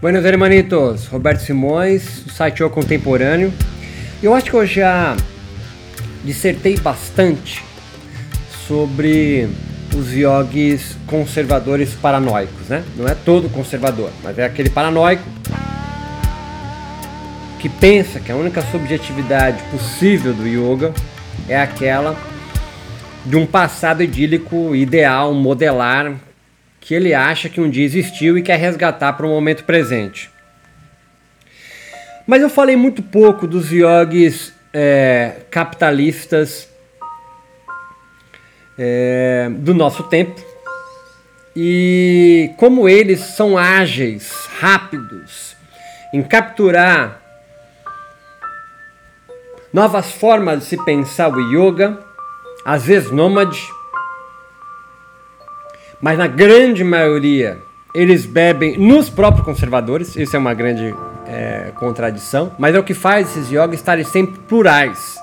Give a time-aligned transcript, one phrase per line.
[0.00, 3.52] Buenos hermanitos, Roberto Simões, do site O Contemporâneo.
[4.22, 5.14] Eu acho que eu já
[6.24, 7.62] dissertei bastante
[8.66, 9.46] sobre
[9.94, 12.82] os yogis conservadores paranoicos, né?
[12.96, 15.22] Não é todo conservador, mas é aquele paranoico
[17.58, 20.94] que pensa que a única subjetividade possível do yoga
[21.46, 22.16] é aquela
[23.26, 26.14] de um passado idílico ideal, modelar,
[26.80, 30.30] que ele acha que um dia existiu e quer resgatar para o momento presente.
[32.26, 36.68] Mas eu falei muito pouco dos yogis é, capitalistas
[38.78, 40.40] é, do nosso tempo
[41.54, 45.56] e como eles são ágeis, rápidos
[46.12, 47.20] em capturar
[49.72, 51.98] novas formas de se pensar o yoga,
[52.64, 53.60] às vezes nômade,
[56.00, 57.58] mas na grande maioria
[57.94, 60.94] eles bebem nos próprios conservadores, isso é uma grande
[61.26, 65.18] é, contradição, mas é o que faz esses yogas estarem sempre plurais.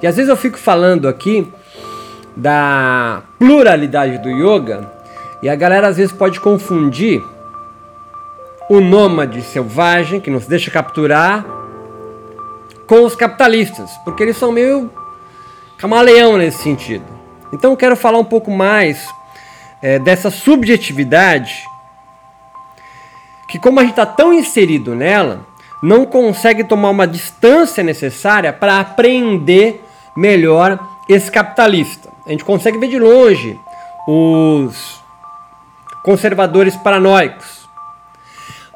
[0.00, 1.52] E às vezes eu fico falando aqui
[2.36, 4.92] da pluralidade do yoga
[5.42, 7.22] e a galera às vezes pode confundir
[8.68, 11.44] o nômade selvagem, que não se deixa capturar,
[12.86, 14.90] com os capitalistas, porque eles são meio
[15.78, 17.04] camaleão nesse sentido.
[17.52, 19.08] Então eu quero falar um pouco mais
[19.82, 21.64] é, dessa subjetividade
[23.48, 25.46] que, como a gente está tão inserido nela,
[25.82, 29.84] não consegue tomar uma distância necessária para aprender
[30.16, 32.10] melhor esse capitalista.
[32.26, 33.58] A gente consegue ver de longe
[34.06, 35.02] os
[36.02, 37.68] conservadores paranoicos.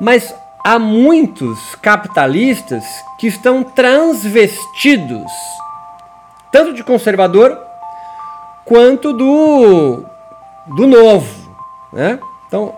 [0.01, 2.85] Mas há muitos capitalistas
[3.19, 5.31] que estão transvestidos,
[6.51, 7.59] tanto de conservador
[8.65, 10.05] quanto do
[10.67, 11.57] do novo,
[11.93, 12.19] né?
[12.47, 12.75] Então,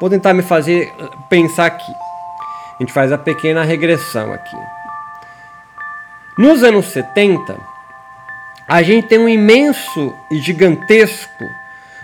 [0.00, 0.92] vou tentar me fazer
[1.28, 1.92] pensar aqui.
[2.78, 4.56] A gente faz a pequena regressão aqui.
[6.38, 7.56] Nos anos 70,
[8.68, 11.44] a gente tem um imenso e gigantesco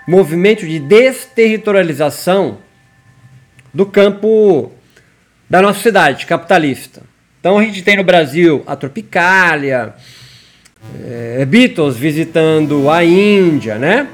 [0.09, 2.59] movimento de desterritorialização
[3.72, 4.72] do campo
[5.49, 7.03] da nossa cidade capitalista.
[7.38, 9.94] Então a gente tem no Brasil a Tropicália,
[11.05, 14.09] é, Beatles visitando a Índia, né?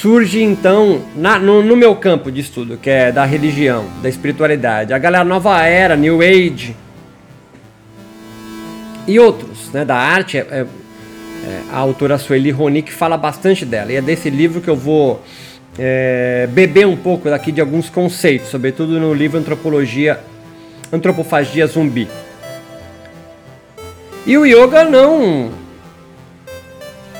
[0.00, 4.92] Surge então na, no, no, meu campo de estudo, que é da religião, da espiritualidade,
[4.92, 6.76] a galera nova era, New Age
[9.06, 10.38] e outros, né, da arte.
[10.38, 10.66] É, é,
[11.46, 15.22] é a autora Sueli Ronick fala bastante dela e é desse livro que eu vou
[15.78, 20.18] é, beber um pouco daqui de alguns conceitos, sobretudo no livro Antropologia,
[20.92, 22.08] Antropofagia Zumbi.
[24.26, 25.50] E o yoga não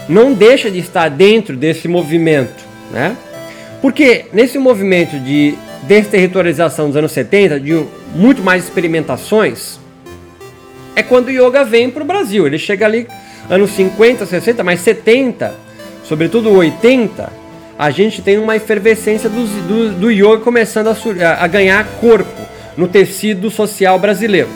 [0.09, 2.64] não deixa de estar dentro desse movimento,
[2.95, 3.17] né?
[3.83, 7.85] Porque nesse movimento de desterritorialização dos anos 70, de
[8.15, 9.79] muito mais experimentações,
[10.97, 12.47] é quando o yoga vem para o Brasil.
[12.47, 13.07] Ele chega ali
[13.51, 15.55] anos 50, 60, mas 70,
[16.05, 17.31] sobretudo 80,
[17.79, 22.43] a gente tem uma efervescência do, do, do yoga começando a, a ganhar corpo
[22.77, 24.49] no tecido social brasileiro.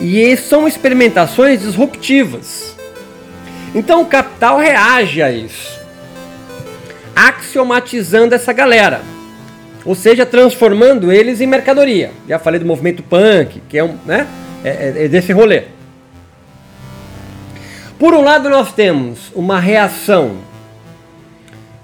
[0.00, 2.74] E são experimentações disruptivas.
[3.74, 5.81] Então o capital reage a isso,
[7.28, 9.00] axiomatizando essa galera,
[9.84, 12.10] ou seja, transformando eles em mercadoria.
[12.28, 14.26] Já falei do movimento punk, que é um, né,
[14.64, 15.64] é, é, é desse rolê.
[17.98, 20.38] Por um lado, nós temos uma reação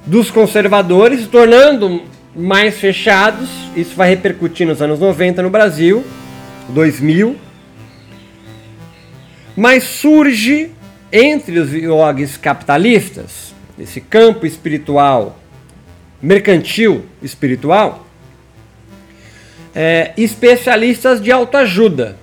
[0.04, 2.03] dos conservadores, tornando
[2.34, 3.48] mais fechados.
[3.77, 6.04] Isso vai repercutir nos anos 90 no Brasil,
[6.71, 7.37] 2000.
[9.54, 10.72] Mas surge
[11.12, 15.39] entre os yogis capitalistas, esse campo espiritual,
[16.21, 18.06] mercantil espiritual,
[19.75, 22.16] é, especialistas de autoajuda.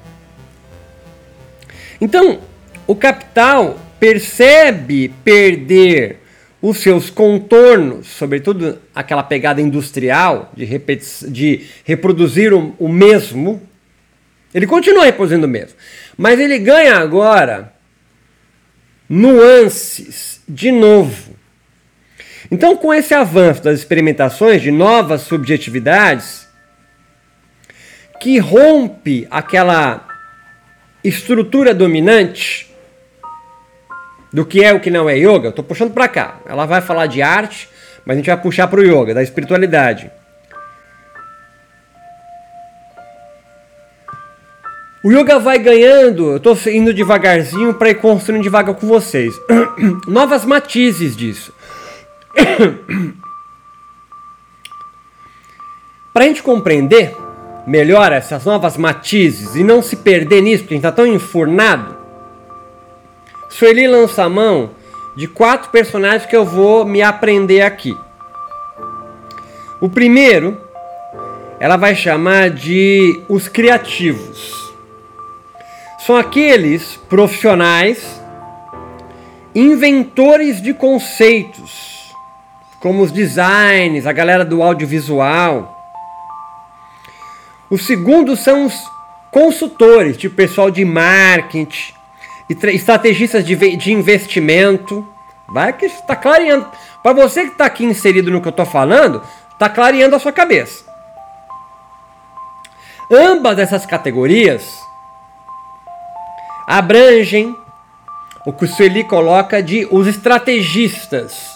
[2.01, 2.41] Então,
[2.85, 6.19] o capital percebe perder
[6.61, 10.66] os seus contornos, sobretudo aquela pegada industrial de,
[11.27, 13.61] de reproduzir o, o mesmo.
[14.53, 15.78] Ele continua reproduzindo o mesmo,
[16.17, 17.73] mas ele ganha agora
[19.07, 21.35] nuances de novo.
[22.51, 26.47] Então, com esse avanço das experimentações de novas subjetividades,
[28.19, 30.07] que rompe aquela
[31.03, 32.73] estrutura dominante
[34.31, 36.39] do que é o que não é yoga, estou puxando para cá.
[36.45, 37.69] Ela vai falar de arte,
[38.05, 40.11] mas a gente vai puxar para o yoga, da espiritualidade.
[45.03, 49.33] O yoga vai ganhando, eu estou indo devagarzinho para ir construindo devagar com vocês.
[50.07, 51.54] Novas matizes disso.
[56.14, 57.16] para a gente compreender
[57.66, 61.96] melhor essas novas matizes e não se perder nisso, porque a gente está tão enfurnado,
[63.49, 64.72] Sueli lança a mão
[65.16, 67.97] de quatro personagens que eu vou me aprender aqui.
[69.79, 70.59] O primeiro,
[71.59, 74.73] ela vai chamar de os criativos.
[75.99, 78.22] São aqueles profissionais
[79.53, 81.94] inventores de conceitos,
[82.85, 85.76] como os designs, a galera do audiovisual.
[87.67, 88.76] O segundo são os
[89.32, 91.96] consultores, tipo pessoal de marketing,
[92.47, 95.03] estrategistas de, de investimento.
[95.47, 96.67] Vai que está clareando.
[97.02, 100.31] Para você que está aqui inserido no que eu estou falando, está clareando a sua
[100.31, 100.85] cabeça.
[103.11, 104.79] Ambas essas categorias
[106.67, 107.58] abrangem
[108.46, 111.54] o que o Sueli coloca de os estrategistas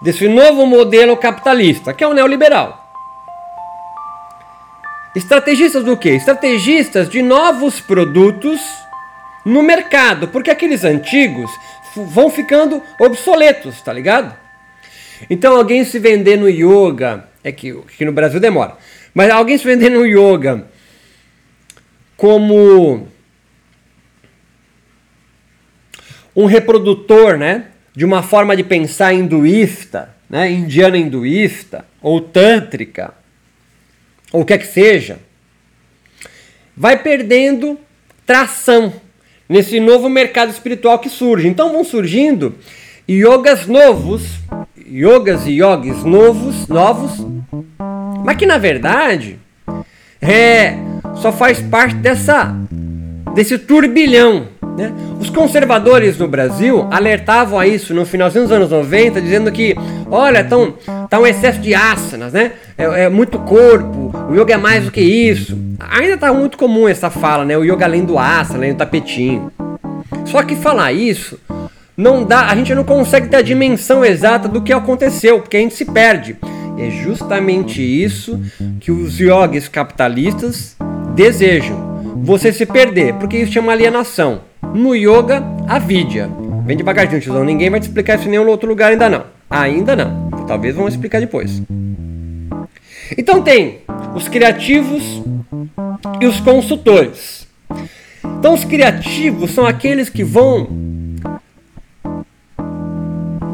[0.00, 2.84] desse novo modelo capitalista, que é o neoliberal.
[5.14, 6.10] Estrategistas do quê?
[6.10, 8.60] Estrategistas de novos produtos
[9.44, 11.50] no mercado, porque aqueles antigos
[11.94, 14.36] vão ficando obsoletos, tá ligado?
[15.30, 18.76] Então alguém se vender no yoga, é que, que no Brasil demora,
[19.14, 20.68] mas alguém se vender no yoga
[22.16, 23.08] como
[26.34, 33.14] um reprodutor, né, de uma forma de pensar hinduísta, né, indiana hinduísta ou tântrica,
[34.30, 35.18] ou o que é que seja,
[36.76, 37.80] vai perdendo
[38.26, 38.92] tração
[39.48, 41.48] nesse novo mercado espiritual que surge.
[41.48, 42.54] Então vão surgindo
[43.08, 44.24] yogas novos,
[44.86, 47.26] yogas e yogis novos, novos,
[48.22, 49.38] mas que na verdade
[50.20, 50.74] é
[51.22, 52.54] só faz parte dessa
[53.34, 54.92] desse turbilhão né?
[55.18, 59.74] Os conservadores no Brasil alertavam a isso no finalzinho dos anos 90, dizendo que,
[60.10, 60.74] olha, tão,
[61.08, 62.52] tá um excesso de asanas, né?
[62.76, 65.58] É, é, muito corpo, o yoga é mais do que isso.
[65.90, 67.56] Ainda está muito comum essa fala, né?
[67.56, 69.50] O yoga além do asana, além do tapetinho.
[70.26, 71.38] Só que falar isso
[71.96, 75.60] não dá, a gente não consegue ter a dimensão exata do que aconteceu, porque a
[75.60, 76.36] gente se perde.
[76.78, 78.38] É justamente isso
[78.80, 80.76] que os yogis capitalistas
[81.14, 81.96] desejam.
[82.22, 84.42] Você se perder, porque isso chama alienação.
[84.74, 86.28] No yoga, a vidya.
[86.64, 87.44] Vem devagarzinho, tiozão.
[87.44, 89.24] Ninguém vai te explicar isso em nenhum outro lugar ainda não.
[89.48, 90.30] Ainda não.
[90.46, 91.62] Talvez vão explicar depois.
[93.16, 93.80] Então tem
[94.14, 95.22] os criativos
[96.20, 97.46] e os consultores.
[98.38, 100.68] Então os criativos são aqueles que vão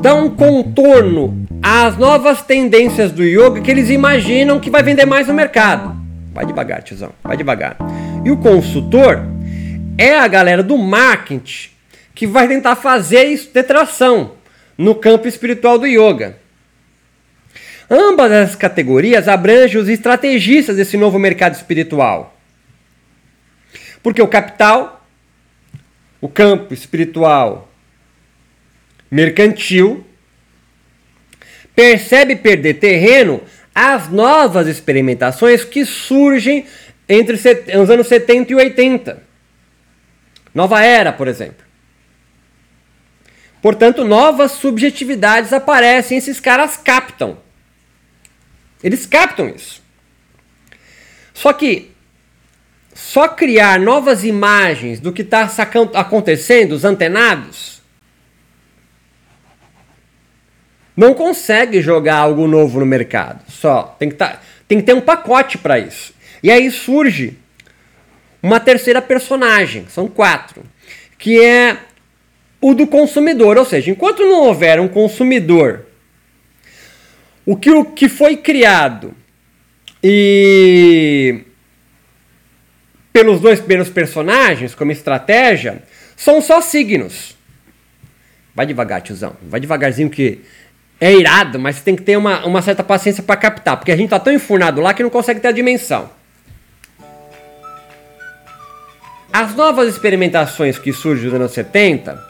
[0.01, 5.29] dar um contorno às novas tendências do yoga que eles imaginam que vai vender mais
[5.29, 5.95] no mercado.
[6.35, 7.77] Vai devagar, tiozão, vai devagar.
[8.25, 9.23] E o consultor
[10.03, 11.71] é a galera do marketing
[12.13, 14.35] que vai tentar fazer isso ter tração
[14.77, 16.37] no campo espiritual do yoga.
[17.89, 22.37] Ambas essas categorias abrangem os estrategistas desse novo mercado espiritual.
[24.03, 25.07] Porque o capital,
[26.21, 27.71] o campo espiritual
[29.09, 30.05] mercantil,
[31.77, 33.41] percebe perder terreno
[33.73, 36.67] às novas experimentações que surgem
[37.09, 39.32] entre os anos 70 e 80.
[40.55, 41.65] Nova era, por exemplo.
[43.61, 47.39] Portanto, novas subjetividades aparecem, esses caras captam.
[48.83, 49.81] Eles captam isso.
[51.33, 51.93] Só que
[52.93, 55.49] só criar novas imagens do que está
[55.95, 57.81] acontecendo, os antenados,
[60.97, 63.43] não consegue jogar algo novo no mercado.
[63.49, 66.13] Só tem que, tá, tem que ter um pacote para isso.
[66.43, 67.39] E aí surge
[68.43, 70.63] uma terceira personagem, são quatro,
[71.17, 71.79] que é
[72.61, 73.57] o do consumidor.
[73.57, 75.87] Ou seja, enquanto não houver um consumidor,
[77.47, 79.15] o que, o que foi criado
[80.03, 81.43] e
[83.13, 85.83] pelos dois primeiros personagens como estratégia
[86.17, 87.37] são só signos.
[88.55, 89.37] Vai devagar, tiozão.
[89.43, 90.41] Vai devagarzinho que
[91.01, 94.11] é irado, mas tem que ter uma, uma certa paciência para captar, porque a gente
[94.11, 96.11] tá tão enfurnado lá que não consegue ter a dimensão.
[99.33, 102.23] As novas experimentações que surgem nos anos 70,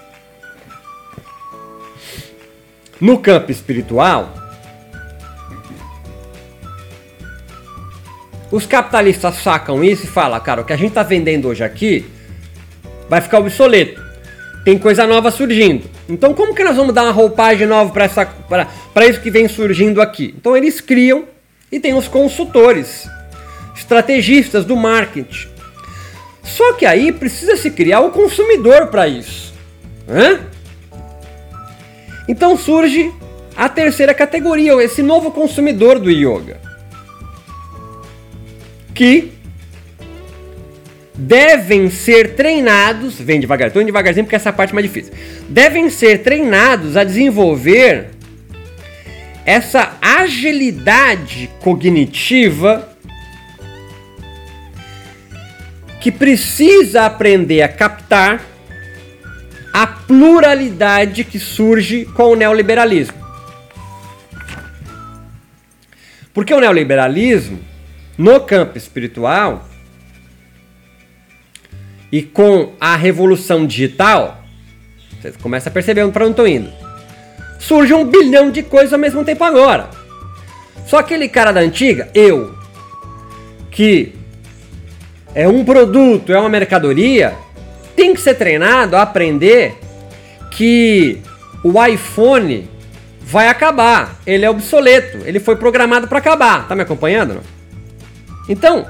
[3.01, 4.33] no campo espiritual,
[8.53, 12.09] os capitalistas sacam isso e falam, cara, o que a gente está vendendo hoje aqui
[13.09, 14.01] vai ficar obsoleto.
[14.65, 15.91] Tem coisa nova surgindo.
[16.09, 20.33] Então, como que nós vamos dar uma roupagem nova para isso que vem surgindo aqui?
[20.39, 21.25] Então, eles criam
[21.71, 23.09] e tem os consultores,
[23.75, 25.49] estrategistas do marketing,
[26.43, 29.53] só que aí precisa se criar o consumidor para isso.
[30.09, 30.41] Hã?
[32.29, 33.13] Então surge
[33.57, 36.61] a terceira categoria, esse novo consumidor do yoga.
[38.95, 39.33] Que
[41.15, 45.13] devem ser treinados, vem devagar, estou devagarzinho porque essa é parte mais difícil.
[45.49, 48.11] Devem ser treinados a desenvolver
[49.45, 52.92] essa agilidade cognitiva
[56.03, 58.45] que precisa aprender a captar
[59.73, 63.17] a pluralidade que surge com o neoliberalismo.
[66.35, 67.61] Porque o neoliberalismo,
[68.19, 69.69] no campo espiritual,
[72.11, 74.45] e com a revolução digital,
[75.21, 76.71] você começa a perceber para onde estou indo.
[77.61, 79.89] Surge um bilhão de coisas ao mesmo tempo agora.
[80.85, 82.55] Só aquele cara da antiga, eu,
[83.71, 84.21] que
[85.35, 87.35] é um produto, é uma mercadoria,
[87.97, 89.79] tem que ser treinado a aprender
[90.51, 91.21] que
[91.65, 92.69] o iPhone
[93.21, 96.69] vai acabar, ele é obsoleto, ele foi programado para acabar.
[96.69, 97.35] Tá me acompanhando?
[97.35, 97.43] Não?
[98.49, 98.87] Então,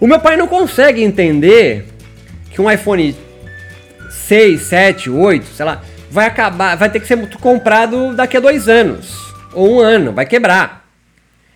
[0.00, 1.86] o meu pai não consegue entender
[2.50, 3.14] que um iPhone
[4.08, 8.68] 6, 7, 8, sei lá, vai acabar, vai ter que ser comprado daqui a dois
[8.68, 9.14] anos
[9.52, 10.88] ou um ano, vai quebrar.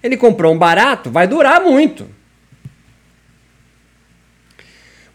[0.02, 2.06] Ele comprou um barato, vai durar muito.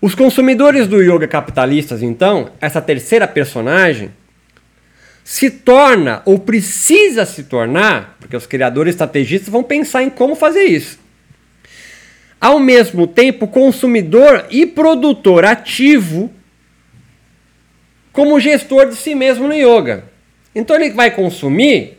[0.02, 4.12] Os consumidores do yoga capitalistas, então, essa terceira personagem,
[5.26, 10.64] se torna ou precisa se tornar, porque os criadores estrategistas vão pensar em como fazer
[10.64, 10.98] isso.
[12.40, 16.32] Ao mesmo tempo, consumidor e produtor ativo
[18.14, 20.06] como gestor de si mesmo no yoga.
[20.56, 21.98] Então ele vai consumir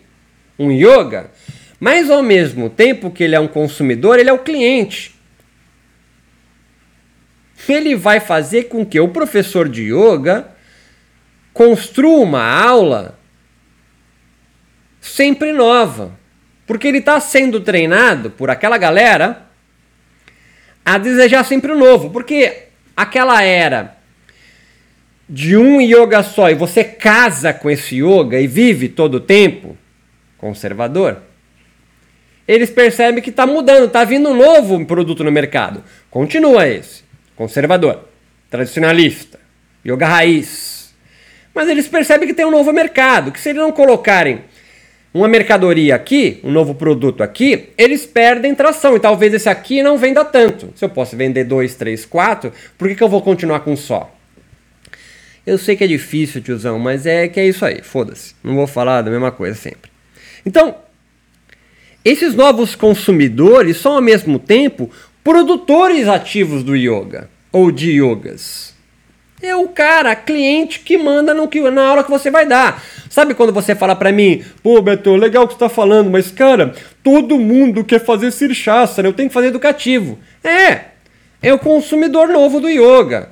[0.58, 1.30] um yoga,
[1.78, 5.19] mas ao mesmo tempo que ele é um consumidor, ele é o cliente
[7.68, 10.48] ele vai fazer com que o professor de yoga
[11.52, 13.18] construa uma aula
[15.00, 16.18] sempre nova.
[16.66, 19.46] Porque ele está sendo treinado por aquela galera
[20.84, 22.10] a desejar sempre o novo.
[22.10, 23.96] Porque aquela era
[25.28, 29.76] de um yoga só e você casa com esse yoga e vive todo o tempo
[30.36, 31.18] conservador,
[32.48, 35.84] eles percebem que está mudando, está vindo um novo produto no mercado.
[36.10, 37.09] Continua esse
[37.40, 38.04] conservador,
[38.50, 39.40] tradicionalista,
[39.82, 40.92] yoga raiz.
[41.54, 44.42] Mas eles percebem que tem um novo mercado, que se eles não colocarem
[45.14, 49.96] uma mercadoria aqui, um novo produto aqui, eles perdem tração e talvez esse aqui não
[49.96, 50.70] venda tanto.
[50.76, 54.14] Se eu posso vender dois, três, quatro, por que, que eu vou continuar com só?
[55.46, 58.34] Eu sei que é difícil, tiozão, mas é que é isso aí, foda-se.
[58.44, 59.90] Não vou falar da mesma coisa sempre.
[60.44, 60.76] Então,
[62.04, 64.90] esses novos consumidores são ao mesmo tempo
[65.22, 68.74] produtores ativos do yoga ou de yogas.
[69.42, 72.82] É o cara, cliente que manda no que, na aula que você vai dar.
[73.08, 76.74] Sabe quando você fala para mim, pô Beto, legal que você tá falando, mas cara,
[77.02, 80.18] todo mundo quer fazer Sirshasana, eu tenho que fazer educativo.
[80.44, 80.84] É,
[81.40, 83.30] é o consumidor novo do yoga,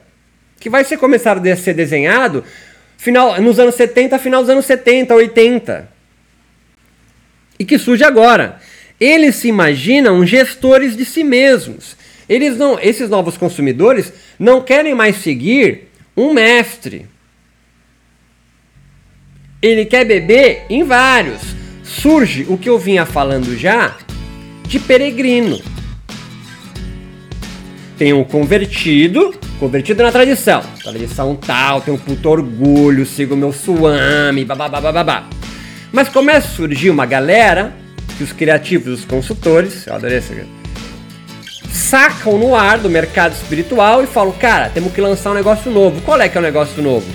[0.59, 2.43] que vai ser começar a ser desenhado
[2.99, 5.89] final, nos anos 70, final dos anos 70, 80.
[7.59, 8.61] E que surge agora.
[9.01, 11.97] Eles se imaginam gestores de si mesmos.
[12.29, 17.07] Eles não, esses novos consumidores não querem mais seguir um mestre.
[19.63, 21.41] Ele quer beber em vários.
[21.83, 23.97] Surge o que eu vinha falando já
[24.67, 25.61] de peregrino.
[27.97, 30.63] Tem um convertido, convertido na tradição.
[30.83, 35.29] Tradição tal, tem um puto orgulho, sigo meu suame, babá.
[35.91, 37.75] Mas começa a surgir uma galera
[38.19, 40.35] que os criativos, os consultores, eu adorei essa
[41.71, 46.03] sacam no ar do mercado espiritual e falam, cara, temos que lançar um negócio novo.
[46.03, 47.07] Qual é que é o negócio novo?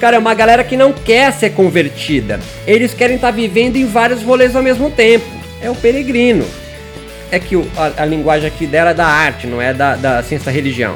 [0.00, 2.40] Cara, é uma galera que não quer ser convertida.
[2.66, 5.24] Eles querem estar tá vivendo em vários rolês ao mesmo tempo.
[5.62, 6.44] É o peregrino.
[7.30, 10.46] É que a, a, linguagem aqui dela é da arte, não é da, da ciência
[10.46, 10.94] da religião.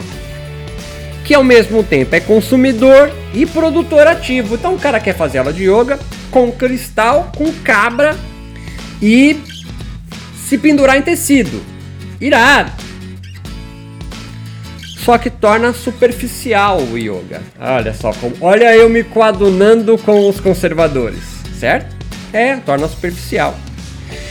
[1.25, 4.57] Que ao mesmo tempo é consumidor e produtor ativo.
[4.57, 5.99] Então o cara quer fazer aula de yoga
[6.31, 8.17] com cristal, com cabra
[9.01, 9.39] e
[10.49, 11.63] se pendurar em tecido.
[12.21, 12.73] Irado.
[15.05, 17.43] Só que torna superficial o yoga.
[17.61, 18.35] Olha só como.
[18.41, 21.23] Olha eu me coadunando com os conservadores,
[21.59, 21.95] certo?
[22.33, 23.55] É, torna superficial.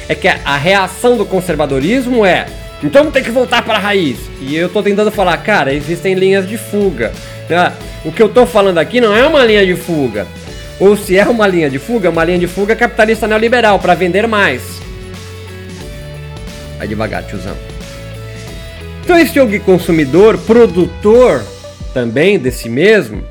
[0.10, 2.48] É que a reação do conservadorismo é
[2.84, 4.18] então tem que voltar para a raiz.
[4.42, 7.14] E eu tô tentando falar, cara, existem linhas de fuga.
[7.50, 7.72] Né?
[8.04, 10.28] O que eu tô falando aqui não é uma linha de fuga.
[10.84, 13.96] Ou se é uma linha de fuga, é uma linha de fuga capitalista neoliberal para
[13.96, 14.82] vender mais.
[16.78, 17.56] Vai devagar, tiozão.
[19.02, 21.42] Então esse yogi consumidor, produtor
[21.94, 23.24] também desse mesmo,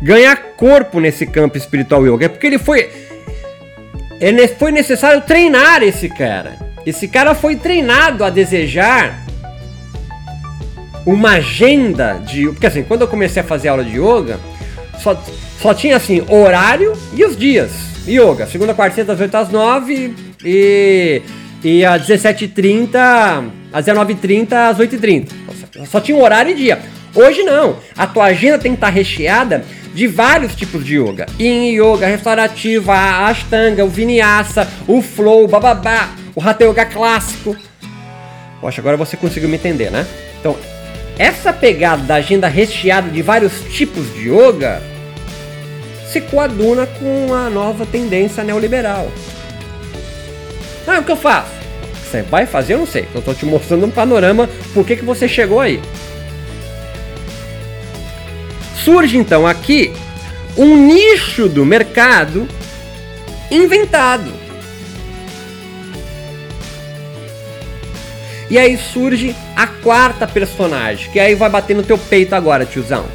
[0.00, 2.26] ganha corpo nesse campo espiritual yoga.
[2.26, 2.88] É porque ele foi.
[4.20, 6.52] Ele foi necessário treinar esse cara.
[6.86, 9.26] Esse cara foi treinado a desejar
[11.04, 12.44] uma agenda de.
[12.50, 14.38] Porque assim, quando eu comecei a fazer aula de yoga,
[15.02, 15.22] só,
[15.60, 17.70] só tinha assim, horário e os dias.
[18.06, 20.14] Yoga, segunda, quarta, sexta, das 8 às 9
[20.44, 21.22] e,
[21.62, 25.28] e às 17h30, às 19h30, às 8h30.
[25.86, 26.80] Só tinha horário e dia.
[27.14, 27.76] Hoje não.
[27.96, 29.64] A tua agenda tem que estar recheada
[29.94, 31.26] de vários tipos de yoga.
[31.38, 37.56] Yin yoga, restaurativa, a ashtanga, o vinyasa, o flow, o bababá, o hatha yoga clássico.
[38.60, 40.06] Poxa, agora você conseguiu me entender, né?
[40.38, 40.56] Então,
[41.18, 44.82] essa pegada da agenda recheada de vários tipos de yoga
[46.10, 49.10] se coaduna com a nova tendência neoliberal.
[50.86, 51.52] Ah, o que eu faço?
[52.02, 52.74] Você vai fazer?
[52.74, 53.06] Eu não sei.
[53.14, 55.80] Eu estou te mostrando um panorama por que, que você chegou aí.
[58.84, 59.92] Surge então aqui
[60.56, 62.48] um nicho do mercado
[63.48, 64.32] inventado.
[68.50, 73.06] E aí surge a quarta personagem, que aí vai bater no teu peito agora, tiozão.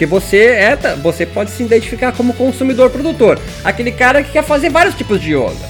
[0.00, 4.70] Porque você é, você pode se identificar como consumidor produtor, aquele cara que quer fazer
[4.70, 5.68] vários tipos de yoga.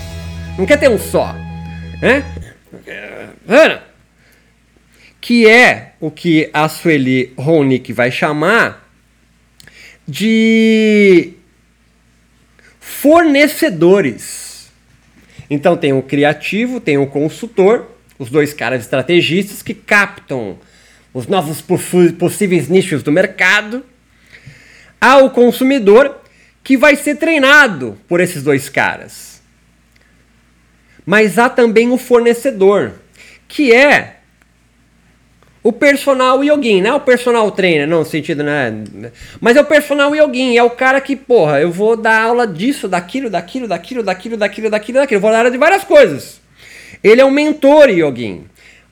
[0.56, 1.34] Não quer ter um só,
[2.00, 2.24] né?
[5.20, 8.88] Que é o que a Sueli Ronick vai chamar
[10.06, 11.32] de
[12.78, 14.70] fornecedores.
[15.50, 20.56] Então tem o criativo, tem o consultor os dois caras estrategistas que captam
[21.12, 23.84] os novos possíveis nichos do mercado,
[25.00, 26.20] ao consumidor
[26.62, 29.40] que vai ser treinado por esses dois caras.
[31.06, 32.92] Mas há também o fornecedor,
[33.48, 34.18] que é
[35.62, 38.72] o personal yogin, não é o personal trainer, não, no sentido, né?
[39.40, 42.88] Mas é o personal yogin, é o cara que, porra, eu vou dar aula disso,
[42.88, 46.40] daquilo, daquilo, daquilo, daquilo, daquilo, daquilo, daquilo, eu vou dar aula de várias coisas.
[47.02, 48.46] Ele é um mentor yogin.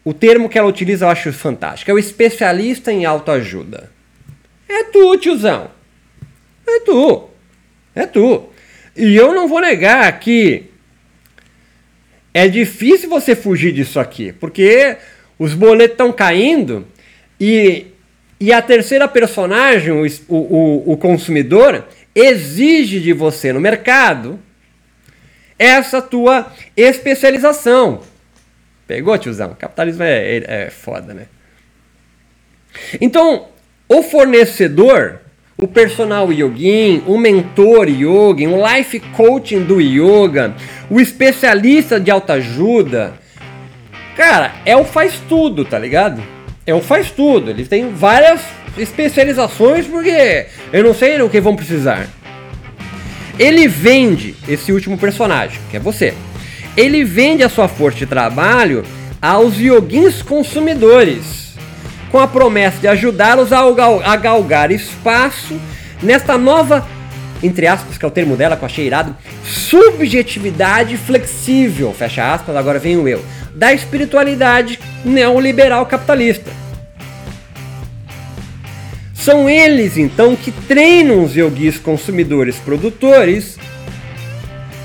[0.04, 1.90] O termo que ela utiliza eu acho fantástico.
[1.90, 3.90] É o especialista em autoajuda.
[4.68, 5.70] É tu, tiozão.
[6.68, 7.28] É tu.
[7.94, 8.48] É tu.
[8.96, 10.66] E eu não vou negar que
[12.32, 14.96] é difícil você fugir disso aqui, porque
[15.38, 16.86] os boletos estão caindo
[17.40, 17.86] e,
[18.40, 24.38] e a terceira personagem, o, o, o consumidor, exige de você no mercado
[25.58, 28.02] essa tua especialização.
[28.86, 29.54] Pegou, tiozão?
[29.54, 31.26] Capitalismo é, é, é foda, né?
[33.00, 33.48] Então,
[33.88, 35.20] o fornecedor,
[35.60, 40.54] o personal yogin, o mentor yogin, o life coaching do yoga,
[40.88, 43.14] o especialista de autoajuda,
[44.16, 46.22] cara, é o faz tudo, tá ligado?
[46.64, 47.50] É o faz tudo.
[47.50, 48.40] Eles têm várias
[48.76, 52.06] especializações porque eu não sei o que vão precisar.
[53.36, 56.14] Ele vende esse último personagem, que é você.
[56.76, 58.84] Ele vende a sua força de trabalho
[59.20, 61.47] aos yogins consumidores,
[62.10, 65.58] com a promessa de ajudá-los a, a galgar espaço
[66.02, 66.86] nesta nova,
[67.42, 72.56] entre aspas, que é o termo dela que eu achei irado, subjetividade flexível, fecha aspas,
[72.56, 76.50] agora vem o eu, da espiritualidade neoliberal capitalista.
[79.14, 83.58] São eles então que treinam os yogis consumidores produtores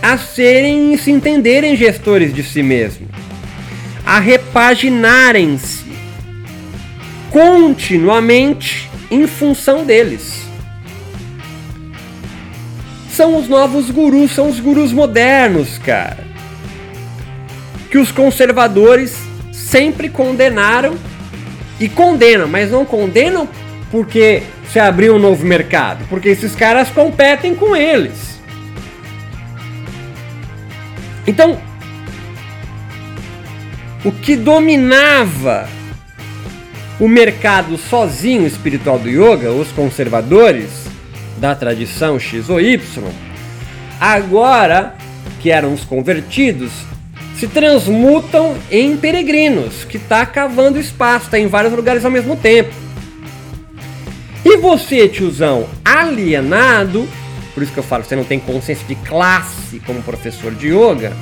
[0.01, 3.07] a serem e se entenderem gestores de si mesmos,
[4.05, 5.82] a repaginarem-se
[7.33, 10.43] continuamente em função deles.
[13.09, 16.23] São os novos gurus, são os gurus modernos, cara.
[17.89, 19.17] Que os conservadores
[19.51, 20.95] sempre condenaram
[21.79, 23.49] e condenam, mas não condenam
[23.89, 26.05] porque se abriu um novo mercado?
[26.09, 28.39] Porque esses caras competem com eles.
[31.25, 31.59] Então,
[34.05, 35.67] o que dominava
[36.99, 40.69] o mercado sozinho espiritual do yoga, os conservadores
[41.38, 42.79] da tradição X ou Y,
[43.99, 44.95] agora
[45.41, 46.71] que eram os convertidos,
[47.36, 52.73] se transmutam em peregrinos, que está cavando espaço, está em vários lugares ao mesmo tempo.
[54.45, 57.08] E você, tiozão, alienado,
[57.53, 61.13] por isso que eu falo, você não tem consciência de classe como professor de yoga,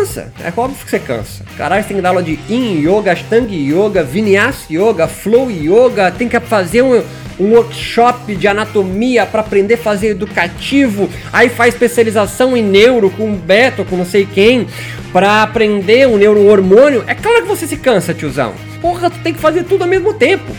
[0.00, 0.32] cansa.
[0.42, 1.44] É óbvio que você cansa.
[1.56, 6.10] Caralho, você tem que dar aula de Yin Yoga, Ashtanga Yoga, Vinyasa Yoga, Flow Yoga,
[6.10, 7.02] tem que fazer um,
[7.38, 13.34] um workshop de anatomia para aprender a fazer educativo, aí faz especialização em neuro com
[13.34, 14.66] Beto, com não sei quem,
[15.12, 17.04] para aprender um neurohormônio.
[17.06, 18.54] É claro que você se cansa, tiozão.
[18.80, 20.50] Porra, tu tem que fazer tudo ao mesmo tempo.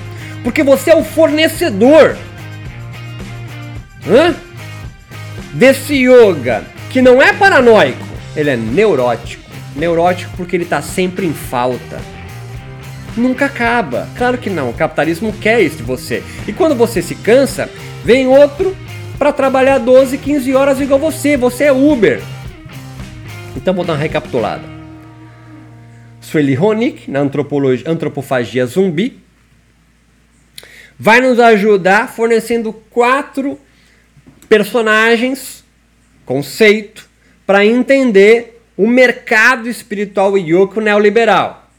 [0.43, 2.17] Porque você é o fornecedor
[4.07, 4.33] Hã?
[5.53, 9.49] desse yoga que não é paranoico, ele é neurótico.
[9.75, 11.99] neurótico porque ele está sempre em falta.
[13.15, 14.07] Nunca acaba.
[14.17, 14.69] Claro que não.
[14.69, 16.23] O capitalismo quer isso de você.
[16.47, 17.69] E quando você se cansa,
[18.03, 18.75] vem outro
[19.17, 21.35] para trabalhar 12, 15 horas igual você.
[21.37, 22.21] Você é Uber.
[23.55, 24.63] Então vou dar uma recapitulada.
[26.21, 29.19] Sueli Honig, na antropologia, antropofagia zumbi,
[30.97, 33.59] vai nos ajudar fornecendo quatro
[34.47, 35.63] personagens,
[36.25, 37.10] conceito,
[37.45, 41.69] para entender o mercado espiritual yoga neoliberal,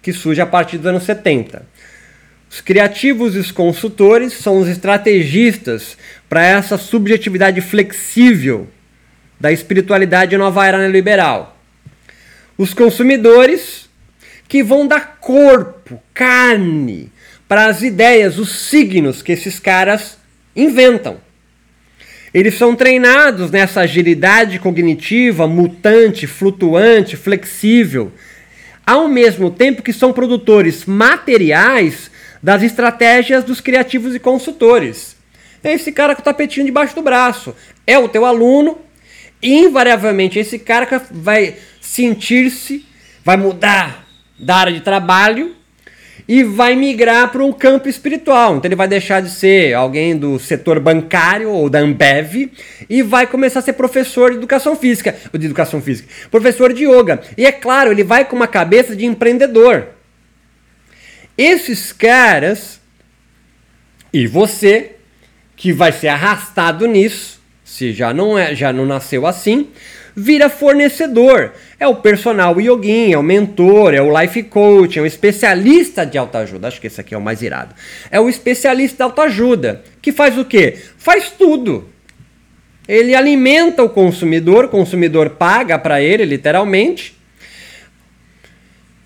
[0.00, 1.66] que surge a partir dos anos 70.
[2.50, 5.96] Os criativos e os consultores são os estrategistas
[6.28, 8.68] para essa subjetividade flexível
[9.40, 11.56] da espiritualidade nova era neoliberal.
[12.56, 13.88] Os consumidores
[14.46, 17.10] que vão dar corpo, carne,
[17.48, 20.18] para as ideias, os signos que esses caras
[20.54, 21.16] inventam.
[22.34, 28.10] Eles são treinados nessa agilidade cognitiva, mutante, flutuante, flexível,
[28.86, 32.10] ao mesmo tempo que são produtores materiais
[32.42, 35.16] das estratégias dos criativos e consultores.
[35.62, 37.54] É esse cara com o tapetinho debaixo do braço.
[37.86, 38.78] É o teu aluno,
[39.42, 42.84] invariavelmente esse cara vai sentir-se,
[43.24, 44.06] vai mudar
[44.38, 45.54] da área de trabalho
[46.26, 48.56] e vai migrar para um campo espiritual.
[48.56, 52.50] Então ele vai deixar de ser alguém do setor bancário ou da Ambev
[52.88, 57.20] e vai começar a ser professor de educação física, de educação física, professor de yoga.
[57.36, 59.88] E é claro, ele vai com uma cabeça de empreendedor.
[61.36, 62.80] Esses caras
[64.12, 64.96] e você
[65.56, 69.68] que vai ser arrastado nisso, se já não é, já não nasceu assim,
[70.14, 71.52] vira fornecedor.
[71.78, 76.18] É o personal yogin, é o mentor, é o life coach, é o especialista de
[76.18, 76.68] autoajuda.
[76.68, 77.74] Acho que esse aqui é o mais irado.
[78.10, 80.78] É o especialista de autoajuda, que faz o quê?
[80.96, 81.88] Faz tudo.
[82.86, 87.16] Ele alimenta o consumidor, o consumidor paga para ele, literalmente.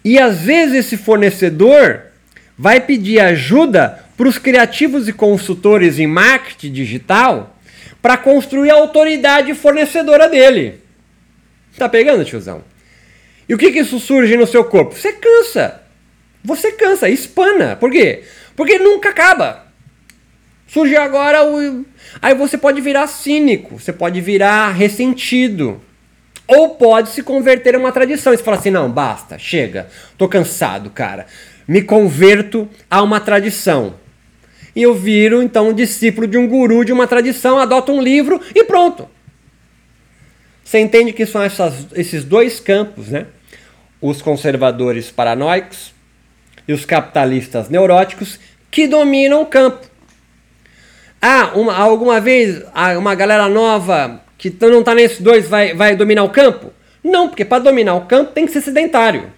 [0.04, 2.02] E às vezes esse fornecedor
[2.56, 7.58] vai pedir ajuda para os criativos e consultores em marketing digital
[8.00, 10.85] para construir a autoridade fornecedora dele.
[11.76, 12.62] Tá pegando, tiozão?
[13.48, 14.94] E o que que isso surge no seu corpo?
[14.94, 15.82] Você cansa.
[16.42, 17.76] Você cansa, espana.
[17.76, 18.24] Por quê?
[18.54, 19.66] Porque nunca acaba.
[20.66, 21.84] Surge agora o.
[22.20, 25.80] Aí você pode virar cínico, você pode virar ressentido.
[26.48, 28.32] Ou pode se converter em uma tradição.
[28.32, 31.26] E você fala assim: não, basta, chega, tô cansado, cara.
[31.68, 33.94] Me converto a uma tradição.
[34.74, 38.40] E eu viro, então, um discípulo de um guru de uma tradição, adoto um livro
[38.54, 39.08] e pronto.
[40.66, 43.26] Você entende que são essas, esses dois campos, né?
[44.02, 45.94] Os conservadores paranoicos
[46.66, 49.86] e os capitalistas neuróticos que dominam o campo.
[51.22, 52.64] Ah, uma, alguma vez
[52.98, 56.72] uma galera nova que não está nesses dois vai, vai dominar o campo?
[57.02, 59.32] Não, porque para dominar o campo tem que ser sedentário.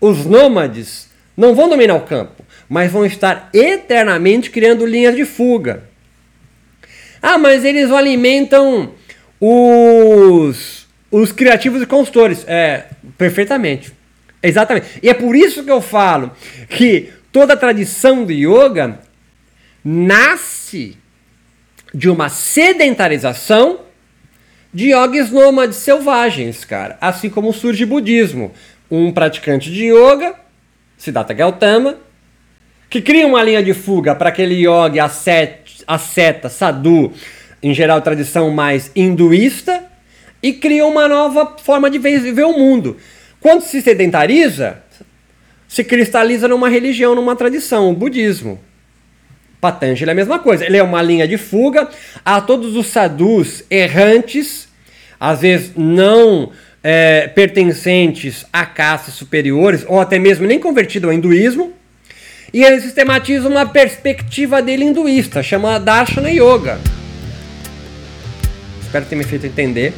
[0.00, 5.82] Os nômades não vão dominar o campo, mas vão estar eternamente criando linhas de fuga.
[7.20, 8.94] Ah, mas eles alimentam
[9.40, 12.44] os, os criativos e consultores.
[12.46, 13.92] É, perfeitamente.
[14.42, 14.86] Exatamente.
[15.02, 16.30] E é por isso que eu falo
[16.68, 19.00] que toda a tradição do yoga
[19.84, 20.96] nasce
[21.92, 23.80] de uma sedentarização
[24.72, 26.98] de yogis nômades selvagens, cara.
[27.00, 28.52] Assim como surge o budismo.
[28.90, 30.34] Um praticante de yoga,
[30.98, 31.96] Siddhartha Gautama,
[32.90, 37.12] que cria uma linha de fuga para aquele yogi asceta, asceta, sadhu,
[37.62, 39.84] em geral tradição mais hinduísta,
[40.42, 42.96] e cria uma nova forma de ver o mundo.
[43.40, 44.78] Quando se sedentariza,
[45.66, 48.60] se cristaliza numa religião, numa tradição, o budismo.
[49.60, 50.64] Patanjali é a mesma coisa.
[50.64, 51.88] Ele é uma linha de fuga
[52.24, 54.68] a todos os sadhus errantes,
[55.18, 61.72] às vezes não é, pertencentes a castas superiores, ou até mesmo nem convertido ao hinduísmo,
[62.52, 66.78] e ele sistematiza uma perspectiva dele hinduísta, chamada Darshana Yoga.
[68.86, 69.92] Espero ter me feito entender.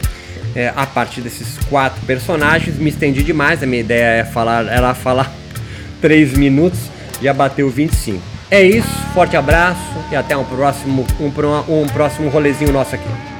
[0.57, 3.63] É, a partir desses quatro personagens, me estendi demais.
[3.63, 5.33] A minha ideia é falar, era falar
[6.01, 6.81] 3 minutos,
[7.23, 8.21] já bateu 25.
[8.51, 9.79] É isso, forte abraço
[10.11, 13.38] e até um próximo, um, um próximo rolezinho nosso aqui.